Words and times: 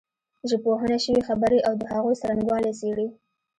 ژبپوهنه 0.49 0.97
شوې 1.03 1.21
خبرې 1.27 1.59
او 1.67 1.73
د 1.81 1.83
هغوی 1.93 2.15
څرنګوالی 2.21 2.71
څېړي 2.79 3.07